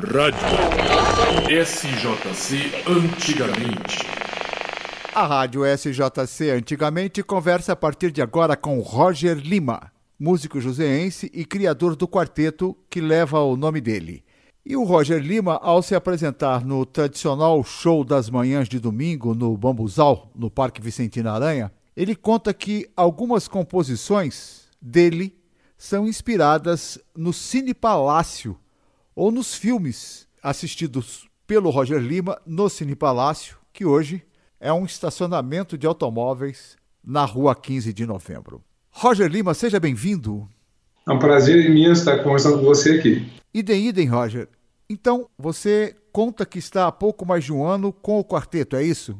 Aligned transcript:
Rádio 0.00 0.38
SJC 1.66 2.84
Antigamente. 2.86 4.06
A 5.12 5.26
Rádio 5.26 5.62
SJC 5.64 6.50
Antigamente 6.50 7.20
conversa 7.24 7.72
a 7.72 7.76
partir 7.76 8.12
de 8.12 8.22
agora 8.22 8.56
com 8.56 8.78
Roger 8.78 9.36
Lima, 9.36 9.90
músico 10.16 10.60
joseense 10.60 11.28
e 11.34 11.44
criador 11.44 11.96
do 11.96 12.06
quarteto 12.06 12.76
que 12.88 13.00
leva 13.00 13.40
o 13.40 13.56
nome 13.56 13.80
dele. 13.80 14.24
E 14.64 14.76
o 14.76 14.84
Roger 14.84 15.20
Lima, 15.20 15.58
ao 15.60 15.82
se 15.82 15.96
apresentar 15.96 16.64
no 16.64 16.86
tradicional 16.86 17.64
show 17.64 18.04
das 18.04 18.30
manhãs 18.30 18.68
de 18.68 18.78
domingo 18.78 19.34
no 19.34 19.56
Bambuzal, 19.56 20.30
no 20.32 20.48
Parque 20.48 20.80
Vicentina 20.80 21.32
Aranha, 21.32 21.72
ele 21.96 22.14
conta 22.14 22.54
que 22.54 22.88
algumas 22.96 23.48
composições 23.48 24.68
dele 24.80 25.36
são 25.76 26.06
inspiradas 26.06 27.00
no 27.16 27.32
Cine 27.32 27.74
Palácio 27.74 28.56
ou 29.18 29.32
nos 29.32 29.52
filmes 29.52 30.28
assistidos 30.40 31.28
pelo 31.44 31.70
Roger 31.70 31.98
Lima 31.98 32.40
no 32.46 32.68
Cine 32.68 32.94
Palácio, 32.94 33.56
que 33.72 33.84
hoje 33.84 34.22
é 34.60 34.72
um 34.72 34.84
estacionamento 34.84 35.76
de 35.76 35.88
automóveis 35.88 36.76
na 37.04 37.24
rua 37.24 37.52
15 37.56 37.92
de 37.92 38.06
novembro. 38.06 38.62
Roger 38.92 39.28
Lima, 39.28 39.54
seja 39.54 39.80
bem-vindo. 39.80 40.48
É 41.04 41.10
um 41.10 41.18
prazer 41.18 41.68
imenso 41.68 42.02
estar 42.02 42.22
conversando 42.22 42.58
com 42.58 42.64
você 42.64 42.92
aqui. 42.92 43.28
Idem, 43.52 43.88
idem, 43.88 44.06
Roger. 44.06 44.48
Então, 44.88 45.28
você 45.36 45.96
conta 46.12 46.46
que 46.46 46.60
está 46.60 46.86
há 46.86 46.92
pouco 46.92 47.26
mais 47.26 47.42
de 47.42 47.52
um 47.52 47.66
ano 47.66 47.92
com 47.92 48.20
o 48.20 48.24
quarteto, 48.24 48.76
é 48.76 48.84
isso? 48.84 49.18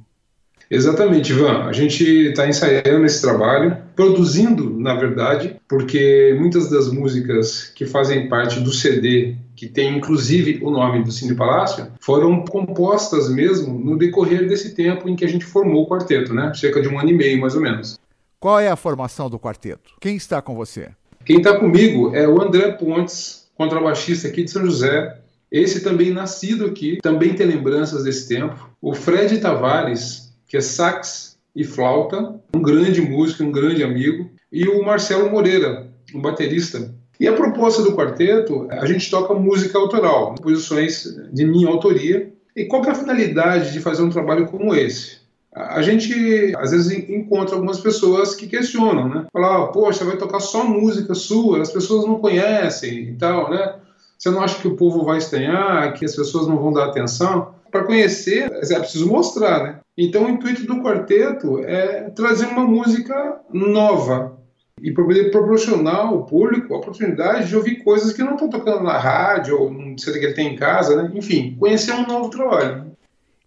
Exatamente, 0.71 1.33
Ivan. 1.33 1.65
A 1.65 1.73
gente 1.73 2.05
está 2.05 2.47
ensaiando 2.47 3.07
esse 3.07 3.23
trabalho, 3.23 3.77
produzindo, 3.97 4.79
na 4.79 4.95
verdade, 4.95 5.57
porque 5.67 6.37
muitas 6.39 6.69
das 6.71 6.93
músicas 6.93 7.73
que 7.75 7.87
fazem 7.87 8.29
parte 8.29 8.61
do 8.61 8.73
CD, 8.73 9.37
que 9.57 9.67
tem 9.67 9.97
inclusive 9.97 10.61
o 10.63 10.71
nome 10.71 11.03
do 11.03 11.11
Cine 11.11 11.35
Palácio, 11.35 11.87
foram 12.01 12.45
compostas 12.45 13.31
mesmo 13.31 13.79
no 13.79 13.97
decorrer 13.97 14.47
desse 14.47 14.75
tempo 14.75 15.09
em 15.09 15.17
que 15.17 15.25
a 15.25 15.29
gente 15.29 15.45
formou 15.45 15.85
o 15.85 15.89
quarteto, 15.89 16.35
né? 16.35 16.53
Cerca 16.55 16.83
de 16.83 16.89
um 16.89 16.99
ano 16.99 17.11
e 17.11 17.15
meio, 17.15 17.41
mais 17.41 17.55
ou 17.55 17.63
menos. 17.63 17.99
Qual 18.39 18.61
é 18.61 18.69
a 18.69 18.77
formação 18.77 19.29
do 19.29 19.39
quarteto? 19.39 19.95
Quem 20.01 20.17
está 20.17 20.41
com 20.41 20.55
você? 20.55 20.91
Quem 21.25 21.39
está 21.39 21.59
comigo 21.59 22.15
é 22.15 22.29
o 22.29 22.41
André 22.41 22.73
Pontes, 22.73 23.49
contrabaixista 23.57 24.29
aqui 24.29 24.45
de 24.45 24.51
São 24.51 24.65
José. 24.65 25.19
Esse 25.51 25.83
também 25.83 26.13
nascido 26.13 26.67
aqui, 26.67 26.99
também 27.03 27.35
tem 27.35 27.47
lembranças 27.47 28.05
desse 28.05 28.29
tempo. 28.29 28.71
O 28.81 28.95
Fred 28.95 29.39
Tavares, 29.39 30.28
que 30.49 30.57
é 30.57 30.61
sax 30.61 31.39
e 31.55 31.63
flauta, 31.63 32.35
um 32.55 32.63
grande 32.63 33.01
músico, 33.01 33.45
um 33.45 33.53
grande 33.53 33.85
amigo, 33.85 34.31
e 34.51 34.67
o 34.67 34.83
Marcelo 34.83 35.31
Moreira, 35.31 35.89
um 36.15 36.21
baterista. 36.21 36.95
E 37.21 37.27
a 37.27 37.33
proposta 37.33 37.83
do 37.83 37.95
quarteto, 37.95 38.67
a 38.71 38.87
gente 38.87 39.11
toca 39.11 39.35
música 39.35 39.79
autoral, 39.79 40.35
composições 40.37 41.05
de 41.33 41.45
minha 41.45 41.69
autoria. 41.69 42.33
E 42.57 42.65
qual 42.65 42.85
é 42.85 42.91
a 42.91 42.95
finalidade 42.95 43.73
de 43.73 43.81
fazer 43.81 44.03
um 44.03 44.11
trabalho 44.11 44.47
como 44.47 44.75
esse? 44.75 45.19
A 45.53 45.83
gente 45.83 46.55
às 46.57 46.71
vezes 46.71 46.93
encontra 47.09 47.57
algumas 47.57 47.81
pessoas 47.81 48.35
que 48.35 48.47
questionam, 48.47 49.09
né? 49.09 49.27
Falar, 49.33 49.65
oh, 49.65 49.69
poxa, 49.73 50.05
vai 50.05 50.17
tocar 50.17 50.41
só 50.41 50.65
música 50.65 51.15
sua, 51.15 51.61
as 51.61 51.73
pessoas 51.73 52.07
não 52.07 52.21
conhecem 52.21 53.11
e 53.11 53.15
tal, 53.15 53.51
né? 53.51 53.75
Você 54.17 54.31
não 54.31 54.41
acha 54.41 54.61
que 54.61 54.69
o 54.69 54.77
povo 54.77 55.05
vai 55.05 55.19
estranhar, 55.19 55.95
que 55.95 56.05
as 56.05 56.15
pessoas 56.15 56.47
não 56.47 56.59
vão 56.59 56.73
dar 56.73 56.87
atenção? 56.87 57.55
Para 57.71 57.85
conhecer, 57.85 58.51
é 58.51 58.79
preciso 58.79 59.09
mostrar, 59.09 59.63
né? 59.63 59.79
Então, 60.01 60.27
o 60.27 60.31
intuito 60.31 60.65
do 60.65 60.81
quarteto 60.81 61.59
é 61.59 62.09
trazer 62.11 62.47
uma 62.47 62.65
música 62.65 63.41
nova 63.53 64.39
e 64.81 64.93
poder 64.93 65.33
proporcionar 65.33 66.07
ao 66.07 66.25
público 66.25 66.73
a 66.73 66.77
oportunidade 66.77 67.49
de 67.49 67.57
ouvir 67.57 67.83
coisas 67.83 68.13
que 68.13 68.23
não 68.23 68.35
estão 68.35 68.49
tocando 68.49 68.85
na 68.85 68.97
rádio 68.97 69.61
ou 69.61 69.73
no 69.73 69.99
CD 69.99 70.21
que 70.21 70.27
ele 70.27 70.35
tem 70.35 70.55
em 70.55 70.57
casa, 70.57 71.03
né? 71.03 71.11
Enfim, 71.17 71.57
conhecer 71.59 71.93
um 71.95 72.07
novo 72.07 72.31
trabalho. 72.31 72.93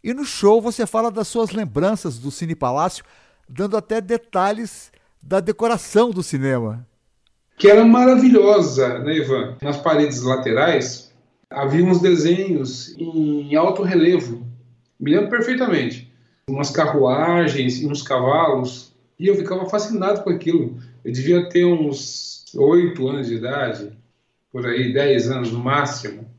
E 0.04 0.14
no 0.14 0.26
show 0.26 0.62
você 0.62 0.86
fala 0.86 1.10
das 1.10 1.30
suas 1.30 1.52
lembranças 1.52 2.20
do 2.20 2.30
Cine 2.30 2.54
Palácio, 2.54 3.06
dando 3.48 3.78
até 3.78 4.02
detalhes 4.02 4.92
da 5.22 5.40
decoração 5.40 6.12
do 6.12 6.22
cinema. 6.22 6.86
Que 7.58 7.70
era 7.70 7.86
maravilhosa, 7.86 9.00
né, 9.00 9.16
Ivan? 9.16 9.56
Nas 9.62 9.78
paredes 9.78 10.22
laterais 10.22 11.14
havia 11.50 11.86
uns 11.86 12.02
desenhos 12.02 12.94
em 12.98 13.56
alto 13.56 13.84
relevo. 13.84 14.46
Me 15.00 15.12
lembro 15.12 15.30
perfeitamente 15.30 16.11
umas 16.52 16.70
carruagens 16.70 17.82
e 17.82 17.88
uns 17.88 18.02
cavalos, 18.02 18.94
e 19.20 19.28
eu 19.28 19.36
ficava 19.36 19.70
fascinado 19.70 20.24
com 20.24 20.30
aquilo. 20.30 20.78
Eu 21.04 21.12
devia 21.12 21.48
ter 21.50 21.66
uns 21.66 22.46
oito 22.56 23.08
anos 23.08 23.28
de 23.28 23.36
idade, 23.36 23.92
por 24.52 24.66
aí, 24.66 24.94
dez 24.94 25.30
anos 25.30 25.52
no 25.52 25.60
máximo. 25.60 26.30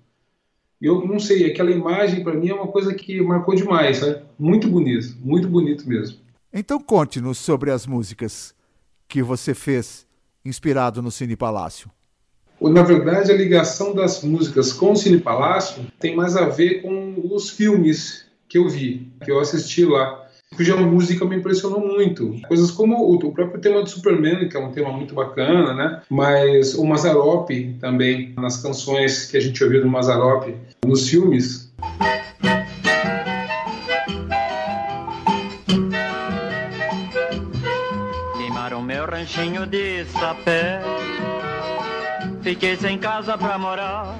E 0.81 0.87
eu 0.87 1.06
não 1.06 1.19
sei, 1.19 1.50
aquela 1.50 1.71
imagem 1.71 2.25
para 2.25 2.34
mim 2.34 2.49
é 2.49 2.55
uma 2.55 2.67
coisa 2.67 2.93
que 2.93 3.21
marcou 3.21 3.55
demais, 3.55 3.99
sabe? 3.99 4.23
Muito 4.39 4.69
bonito, 4.69 5.17
muito 5.21 5.49
bonito 5.49 5.89
mesmo. 5.89 6.19
Então 6.53 6.81
conte-nos 6.81 7.39
sobre 7.39 7.71
as 7.71 7.87
músicas 7.87 8.55
que 9.09 9.23
você 9.23 9.55
fez 9.55 10.06
inspirado 10.44 11.00
no 11.00 11.11
Cine 11.11 11.37
Palácio. 11.37 11.91
Na 12.61 12.83
verdade, 12.83 13.33
a 13.33 13.37
ligação 13.37 13.94
das 13.94 14.23
músicas 14.23 14.73
com 14.73 14.93
o 14.93 14.97
Cine 14.97 15.19
Palácio 15.19 15.84
tem 15.99 16.15
mais 16.15 16.37
a 16.37 16.49
ver 16.49 16.83
com 16.83 17.15
os 17.33 17.50
filmes 17.50 18.27
que 18.52 18.58
eu 18.58 18.68
vi, 18.68 19.10
que 19.24 19.32
eu 19.32 19.40
assisti 19.40 19.82
lá, 19.86 20.26
cuja 20.54 20.76
música 20.76 21.24
me 21.24 21.36
impressionou 21.36 21.80
muito. 21.80 22.38
Coisas 22.46 22.70
como 22.70 23.14
o, 23.14 23.32
próprio 23.32 23.58
tema 23.58 23.82
do 23.82 23.88
Superman, 23.88 24.46
que 24.46 24.54
é 24.54 24.60
um 24.60 24.70
tema 24.70 24.92
muito 24.92 25.14
bacana, 25.14 25.72
né? 25.72 26.02
Mas 26.10 26.74
o 26.74 26.84
Mazarop 26.84 27.48
também, 27.80 28.34
nas 28.36 28.58
canções 28.58 29.24
que 29.24 29.38
a 29.38 29.40
gente 29.40 29.64
ouviu 29.64 29.80
do 29.80 29.88
Mazarop 29.88 30.54
nos 30.84 31.08
filmes. 31.08 31.72
Queimaram 38.36 38.82
meu 38.82 39.06
ranchinho 39.06 39.64
de 39.64 40.04
sapé, 40.04 40.82
fiquei 42.42 42.76
sem 42.76 42.98
casa 42.98 43.38
pra 43.38 43.56
morar, 43.56 44.14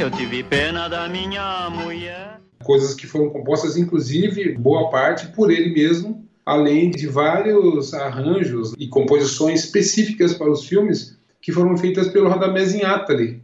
eu 0.00 0.10
tive 0.10 0.42
pena 0.42 0.88
da 0.88 1.08
minha 1.08 1.70
mulher 1.70 2.42
coisas 2.62 2.94
que 2.94 3.06
foram 3.06 3.30
compostas, 3.30 3.76
inclusive, 3.76 4.52
boa 4.52 4.90
parte 4.90 5.28
por 5.28 5.50
ele 5.50 5.72
mesmo, 5.72 6.26
além 6.44 6.90
de 6.90 7.06
vários 7.06 7.94
arranjos 7.94 8.74
e 8.78 8.88
composições 8.88 9.64
específicas 9.64 10.34
para 10.34 10.50
os 10.50 10.66
filmes 10.66 11.16
que 11.40 11.52
foram 11.52 11.76
feitas 11.76 12.08
pelo 12.08 12.28
Radamés 12.28 12.74
Inátali, 12.74 13.42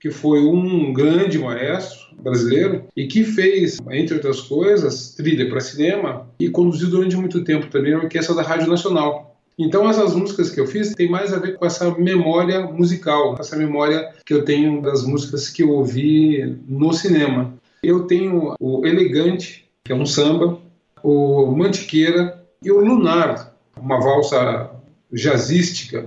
que 0.00 0.10
foi 0.10 0.40
um 0.40 0.92
grande 0.92 1.38
maestro 1.38 1.98
brasileiro 2.20 2.84
e 2.96 3.06
que 3.06 3.24
fez, 3.24 3.78
entre 3.90 4.14
outras 4.14 4.40
coisas, 4.40 5.14
trilha 5.14 5.48
para 5.48 5.60
cinema 5.60 6.28
e 6.40 6.48
conduziu 6.48 6.88
durante 6.88 7.16
muito 7.16 7.44
tempo 7.44 7.66
também 7.66 7.94
a 7.94 7.98
orquestra 7.98 8.34
da 8.34 8.42
Rádio 8.42 8.68
Nacional. 8.68 9.36
Então 9.58 9.88
essas 9.88 10.14
músicas 10.14 10.50
que 10.50 10.58
eu 10.58 10.66
fiz 10.66 10.94
tem 10.94 11.10
mais 11.10 11.34
a 11.34 11.38
ver 11.38 11.58
com 11.58 11.66
essa 11.66 11.90
memória 11.98 12.62
musical, 12.62 13.36
essa 13.38 13.56
memória 13.56 14.10
que 14.24 14.32
eu 14.32 14.42
tenho 14.42 14.80
das 14.80 15.04
músicas 15.04 15.50
que 15.50 15.62
eu 15.62 15.70
ouvi 15.70 16.58
no 16.66 16.92
cinema. 16.94 17.52
Eu 17.82 18.06
tenho 18.06 18.54
o 18.60 18.86
Elegante, 18.86 19.70
que 19.82 19.92
é 19.92 19.94
um 19.94 20.04
samba, 20.04 20.60
o 21.02 21.46
Mantiqueira 21.46 22.44
e 22.62 22.70
o 22.70 22.80
Lunar, 22.80 23.54
uma 23.74 23.98
valsa 23.98 24.70
jazzística, 25.10 26.06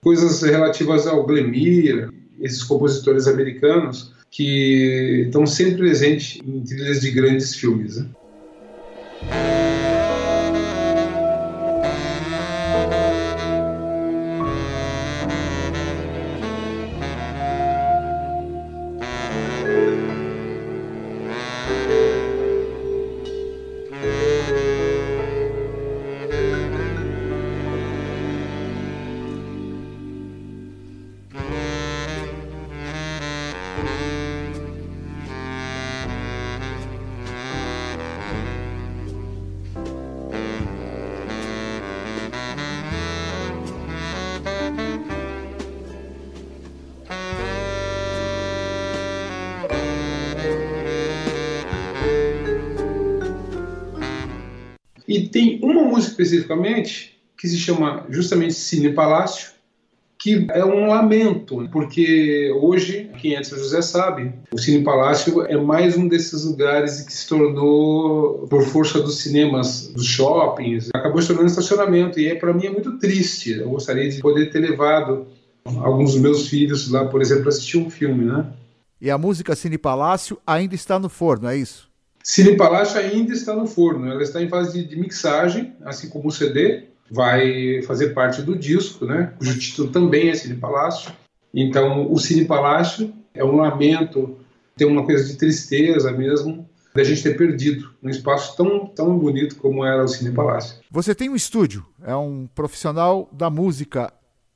coisas 0.00 0.42
relativas 0.42 1.06
ao 1.06 1.26
Glemir, 1.26 2.08
esses 2.40 2.62
compositores 2.62 3.26
americanos 3.26 4.14
que 4.30 5.24
estão 5.26 5.44
sempre 5.44 5.78
presentes 5.78 6.40
em 6.46 6.60
trilhas 6.60 7.00
de 7.00 7.10
grandes 7.10 7.54
filmes. 7.54 7.96
Né? 7.96 9.57
Uma 55.78 55.90
música 55.90 56.10
especificamente 56.12 57.18
que 57.36 57.48
se 57.48 57.56
chama 57.56 58.04
justamente 58.10 58.54
Cine 58.54 58.92
Palácio, 58.92 59.52
que 60.18 60.48
é 60.50 60.64
um 60.64 60.88
lamento, 60.88 61.68
porque 61.70 62.52
hoje, 62.60 63.08
quem 63.18 63.36
é 63.36 63.40
de 63.40 63.46
São 63.46 63.56
José 63.56 63.80
sabe, 63.80 64.32
o 64.50 64.58
Cine 64.58 64.82
Palácio 64.82 65.42
é 65.46 65.56
mais 65.56 65.96
um 65.96 66.08
desses 66.08 66.44
lugares 66.44 67.02
que 67.02 67.12
se 67.12 67.28
tornou, 67.28 68.48
por 68.48 68.64
força 68.64 69.00
dos 69.00 69.20
cinemas, 69.20 69.86
dos 69.94 70.06
shoppings, 70.06 70.88
acabou 70.92 71.22
se 71.22 71.28
tornando 71.28 71.46
estacionamento, 71.46 72.18
e 72.18 72.26
é, 72.26 72.34
para 72.34 72.52
mim 72.52 72.66
é 72.66 72.70
muito 72.70 72.98
triste. 72.98 73.52
Eu 73.52 73.70
gostaria 73.70 74.10
de 74.10 74.20
poder 74.20 74.50
ter 74.50 74.58
levado 74.58 75.28
alguns 75.64 76.14
dos 76.14 76.20
meus 76.20 76.48
filhos 76.48 76.90
lá, 76.90 77.04
por 77.04 77.22
exemplo, 77.22 77.48
assistir 77.48 77.78
um 77.78 77.88
filme, 77.88 78.24
né? 78.24 78.44
E 79.00 79.12
a 79.12 79.16
música 79.16 79.54
Cine 79.54 79.78
Palácio 79.78 80.38
ainda 80.44 80.74
está 80.74 80.98
no 80.98 81.08
forno, 81.08 81.48
é 81.48 81.56
isso? 81.56 81.87
Cine 82.28 82.58
Palácio 82.58 83.00
ainda 83.00 83.32
está 83.32 83.56
no 83.56 83.66
forno, 83.66 84.06
ela 84.06 84.22
está 84.22 84.42
em 84.42 84.50
fase 84.50 84.82
de, 84.82 84.86
de 84.86 85.00
mixagem, 85.00 85.74
assim 85.82 86.10
como 86.10 86.28
o 86.28 86.30
CD, 86.30 86.84
vai 87.10 87.80
fazer 87.84 88.10
parte 88.10 88.42
do 88.42 88.54
disco, 88.54 89.06
né? 89.06 89.32
cujo 89.38 89.58
título 89.58 89.90
também 89.90 90.28
é 90.28 90.34
Cine 90.34 90.56
Palácio. 90.56 91.10
Então, 91.54 92.12
o 92.12 92.18
Cine 92.18 92.44
Palácio 92.44 93.14
é 93.32 93.42
um 93.42 93.56
lamento, 93.56 94.36
tem 94.76 94.86
uma 94.86 95.06
coisa 95.06 95.24
de 95.24 95.38
tristeza 95.38 96.12
mesmo, 96.12 96.68
da 96.94 97.02
gente 97.02 97.22
ter 97.22 97.34
perdido 97.34 97.94
um 98.02 98.10
espaço 98.10 98.54
tão, 98.58 98.86
tão 98.88 99.18
bonito 99.18 99.56
como 99.56 99.82
era 99.82 100.04
o 100.04 100.08
Cine 100.08 100.30
Palácio. 100.30 100.80
Você 100.90 101.14
tem 101.14 101.30
um 101.30 101.34
estúdio, 101.34 101.86
é 102.04 102.14
um 102.14 102.46
profissional 102.54 103.26
da 103.32 103.48
música 103.48 104.12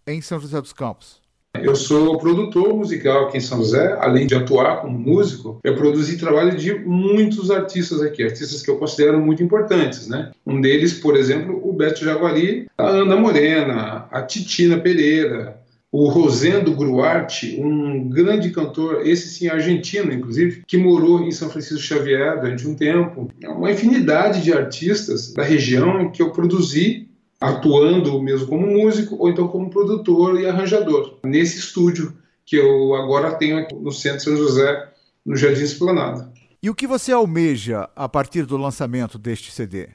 em 0.07 0.21
São 0.21 0.39
José 0.39 0.61
dos 0.61 0.75
Campos. 0.75 1.22
Eu 1.61 1.77
sou 1.77 2.19
produtor 2.19 2.75
musical 2.75 3.27
aqui 3.27 3.37
em 3.37 3.41
São 3.41 3.59
José, 3.59 3.97
além 4.01 4.27
de 4.27 4.35
atuar 4.35 4.81
como 4.81 4.99
músico, 4.99 5.61
eu 5.63 5.77
produzi 5.77 6.17
trabalho 6.17 6.57
de 6.57 6.75
muitos 6.75 7.51
artistas 7.51 8.01
aqui, 8.01 8.23
artistas 8.23 8.63
que 8.63 8.71
eu 8.71 8.79
considero 8.79 9.21
muito 9.21 9.43
importantes, 9.43 10.09
né? 10.09 10.33
Um 10.47 10.61
deles, 10.61 10.95
por 10.95 11.15
exemplo, 11.15 11.61
o 11.63 11.73
Beto 11.73 12.05
Jaguari, 12.05 12.67
a 12.77 12.89
Ana 12.89 13.17
Morena, 13.17 14.09
a 14.11 14.23
Titina 14.23 14.79
Pereira, 14.79 15.61
o 15.93 16.09
Rosendo 16.09 16.75
Gruarte, 16.75 17.61
um 17.61 18.09
grande 18.09 18.49
cantor, 18.51 19.07
esse 19.07 19.29
sim 19.29 19.49
argentino, 19.49 20.11
inclusive, 20.11 20.63
que 20.67 20.79
morou 20.79 21.21
em 21.21 21.31
São 21.31 21.51
Francisco 21.51 21.83
Xavier 21.83 22.41
durante 22.41 22.67
um 22.67 22.75
tempo. 22.75 23.29
É 23.43 23.49
uma 23.51 23.71
infinidade 23.71 24.43
de 24.43 24.55
artistas 24.55 25.35
da 25.35 25.43
região 25.43 26.11
que 26.11 26.23
eu 26.23 26.31
produzi 26.31 27.12
atuando 27.43 28.23
mesmo 28.23 28.47
como 28.47 28.67
músico 28.67 29.17
ou 29.19 29.29
então 29.29 29.49
como 29.49 29.69
produtor 29.69 30.41
e 30.41 30.47
arranjador 30.47 31.19
nesse 31.25 31.59
estúdio 31.59 32.15
que 32.47 32.57
eu 32.57 32.95
agora 32.95 33.35
tenho 33.35 33.59
aqui 33.59 33.75
no 33.75 33.93
Centro 33.93 34.21
São 34.21 34.37
José, 34.37 34.89
no 35.25 35.37
Jardim 35.37 35.63
Esplanada. 35.63 36.33
E 36.63 36.71
o 36.71 36.75
que 36.75 36.87
você 36.87 37.13
almeja 37.13 37.89
a 37.97 38.09
partir 38.09 38.45
do 38.45 38.57
lançamento 38.57 39.19
deste 39.19 39.51
CD? 39.51 39.89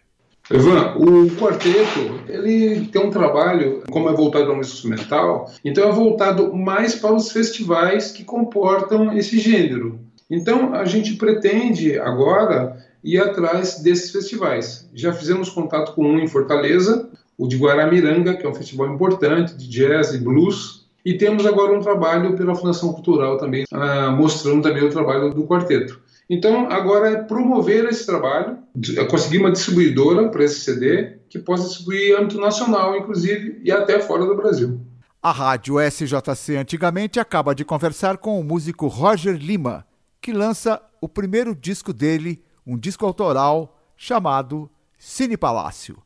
Ivan, 0.49 0.95
o 0.95 1.29
quarteto 1.35 2.21
ele 2.29 2.87
tem 2.87 3.05
um 3.05 3.09
trabalho, 3.09 3.83
como 3.91 4.09
é 4.09 4.13
voltado 4.13 4.45
para 4.45 4.55
música 4.55 4.75
instrumental, 4.75 5.51
então 5.63 5.89
é 5.89 5.91
voltado 5.91 6.53
mais 6.53 6.95
para 6.95 7.13
os 7.13 7.31
festivais 7.31 8.11
que 8.11 8.23
comportam 8.23 9.17
esse 9.17 9.39
gênero. 9.39 9.99
Então 10.29 10.73
a 10.73 10.85
gente 10.85 11.15
pretende 11.15 11.99
agora 11.99 12.77
ir 13.03 13.19
atrás 13.19 13.79
desses 13.81 14.11
festivais. 14.11 14.89
Já 14.93 15.13
fizemos 15.13 15.49
contato 15.49 15.93
com 15.93 16.05
um 16.05 16.19
em 16.19 16.27
Fortaleza, 16.27 17.09
o 17.37 17.47
de 17.47 17.57
Guaramiranga, 17.57 18.35
que 18.35 18.45
é 18.45 18.49
um 18.49 18.55
festival 18.55 18.87
importante 18.93 19.55
de 19.55 19.69
jazz 19.69 20.13
e 20.13 20.17
blues, 20.17 20.87
e 21.05 21.13
temos 21.13 21.45
agora 21.45 21.77
um 21.77 21.81
trabalho 21.81 22.35
pela 22.35 22.55
Fundação 22.55 22.91
Cultural 22.91 23.37
também, 23.37 23.63
uh, 23.71 24.11
mostrando 24.11 24.63
também 24.63 24.83
o 24.83 24.89
trabalho 24.89 25.33
do 25.33 25.45
quarteto. 25.45 26.01
Então, 26.29 26.69
agora 26.69 27.09
é 27.09 27.15
promover 27.23 27.85
esse 27.85 28.05
trabalho, 28.05 28.57
é 28.97 29.05
conseguir 29.05 29.37
uma 29.37 29.51
distribuidora 29.51 30.27
para 30.27 30.43
esse 30.43 30.59
CD 30.59 31.17
que 31.29 31.39
possa 31.39 31.67
distribuir 31.67 32.09
em 32.09 32.13
âmbito 32.21 32.41
nacional, 32.41 32.97
inclusive, 32.97 33.61
e 33.63 33.71
até 33.71 33.99
fora 34.01 34.25
do 34.25 34.35
Brasil. 34.35 34.81
A 35.21 35.31
rádio 35.31 35.79
SJC 35.79 36.57
antigamente 36.57 37.19
acaba 37.19 37.55
de 37.55 37.63
conversar 37.63 38.17
com 38.17 38.39
o 38.39 38.43
músico 38.43 38.87
Roger 38.87 39.35
Lima, 39.37 39.85
que 40.21 40.33
lança 40.33 40.81
o 40.99 41.07
primeiro 41.07 41.55
disco 41.55 41.93
dele, 41.93 42.43
um 42.65 42.77
disco 42.77 43.05
autoral 43.05 43.79
chamado 43.95 44.69
Cine 44.97 45.37
Palácio. 45.37 45.97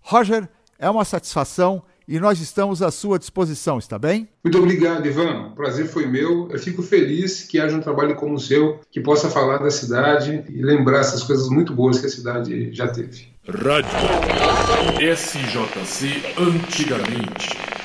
Roger, 0.00 0.48
é 0.78 0.88
uma 0.88 1.04
satisfação 1.04 1.82
e 2.06 2.18
nós 2.18 2.40
estamos 2.40 2.80
à 2.80 2.90
sua 2.90 3.18
disposição, 3.18 3.78
está 3.78 3.98
bem? 3.98 4.26
Muito 4.42 4.56
obrigado, 4.56 5.06
Ivan. 5.06 5.48
O 5.48 5.54
prazer 5.54 5.86
foi 5.86 6.06
meu. 6.06 6.48
Eu 6.50 6.58
fico 6.58 6.82
feliz 6.82 7.42
que 7.42 7.60
haja 7.60 7.76
um 7.76 7.80
trabalho 7.80 8.14
como 8.14 8.34
o 8.34 8.40
seu 8.40 8.80
que 8.90 8.98
possa 8.98 9.28
falar 9.28 9.58
da 9.58 9.70
cidade 9.70 10.42
e 10.48 10.62
lembrar 10.62 11.00
essas 11.00 11.22
coisas 11.22 11.50
muito 11.50 11.74
boas 11.74 12.00
que 12.00 12.06
a 12.06 12.10
cidade 12.10 12.72
já 12.72 12.88
teve. 12.88 13.28
Rádio 13.46 13.90
SJC 15.14 16.34
Antigamente. 16.38 17.77